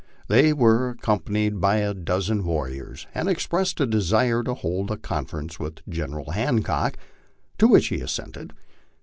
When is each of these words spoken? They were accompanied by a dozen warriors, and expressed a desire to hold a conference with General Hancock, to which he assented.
They 0.27 0.51
were 0.51 0.89
accompanied 0.89 1.61
by 1.61 1.75
a 1.77 1.93
dozen 1.93 2.43
warriors, 2.43 3.05
and 3.13 3.29
expressed 3.29 3.79
a 3.79 3.85
desire 3.85 4.41
to 4.41 4.55
hold 4.55 4.89
a 4.89 4.97
conference 4.97 5.59
with 5.59 5.87
General 5.87 6.31
Hancock, 6.31 6.97
to 7.59 7.67
which 7.67 7.89
he 7.89 8.01
assented. 8.01 8.51